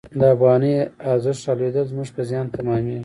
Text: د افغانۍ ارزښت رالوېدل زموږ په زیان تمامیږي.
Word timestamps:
د 0.19 0.21
افغانۍ 0.35 0.73
ارزښت 1.11 1.41
رالوېدل 1.47 1.85
زموږ 1.91 2.09
په 2.15 2.21
زیان 2.29 2.45
تمامیږي. 2.55 2.97